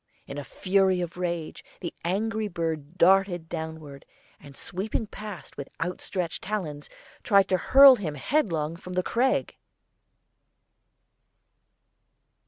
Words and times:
In 0.25 0.39
a 0.39 0.43
fury 0.43 0.99
of 0.99 1.15
rage 1.15 1.63
the 1.79 1.93
angry 2.03 2.47
bird 2.47 2.97
darted 2.97 3.47
downward, 3.47 4.03
and 4.39 4.55
sweeping 4.57 5.05
past 5.05 5.57
with 5.57 5.69
outstretched 5.79 6.41
talons, 6.41 6.89
tried 7.21 7.47
to 7.49 7.57
hurl 7.57 7.97
him 7.97 8.15
headlong 8.15 8.75
from 8.77 8.93
the 8.93 9.03
crag. 9.03 9.55